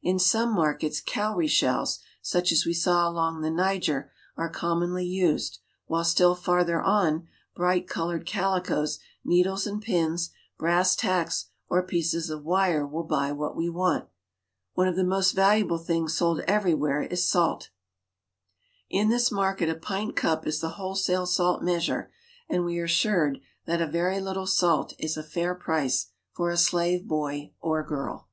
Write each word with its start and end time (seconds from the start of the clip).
In 0.00 0.18
some 0.18 0.54
markets 0.54 1.02
cowrie 1.02 1.46
shells, 1.46 1.98
such 2.22 2.52
as 2.52 2.64
we 2.64 2.72
saw 2.72 3.06
along 3.06 3.42
the 3.42 3.50
Niger, 3.50 4.10
are 4.34 4.48
commonly 4.48 5.04
used, 5.04 5.58
while 5.84 6.04
still 6.04 6.34
farther 6.34 6.80
on 6.80 7.28
bright 7.54 7.86
colored 7.86 8.24
calicoes, 8.24 8.98
needles, 9.26 9.66
and 9.66 9.82
pins, 9.82 10.30
brass 10.56 10.96
tacks, 10.96 11.50
or 11.68 11.82
pieces 11.82 12.30
of 12.30 12.44
wire 12.44 12.86
will 12.86 13.02
buy 13.04 13.30
what 13.30 13.54
we 13.56 13.68
want. 13.68 14.08
One 14.72 14.88
of 14.88 14.96
the 14.96 15.04
most 15.04 15.32
valuable 15.32 15.76
things 15.76 16.16
sold 16.16 16.40
everywhere 16.48 17.02
is 17.02 17.28
salfe 17.30 17.68
In 18.88 19.10
this 19.10 19.30
market 19.30 19.68
a 19.68 19.74
pint 19.74 20.16
cup 20.16 20.46
is 20.46 20.60
the 20.60 20.70
wholesale 20.80 21.26
salt 21.26 21.62
measure, 21.62 22.10
and 22.48 22.64
we 22.64 22.78
are 22.78 22.84
assured 22.84 23.38
that 23.66 23.82
a 23.82 23.86
very 23.86 24.18
little 24.18 24.46
salt 24.46 24.94
is 24.98 25.18
a 25.18 25.22
fair 25.22 25.54
price 25.54 26.06
for 26.32 26.48
a 26.50 26.56
slave 26.56 27.06
boy 27.06 27.52
or 27.60 27.82
girl. 27.82 28.30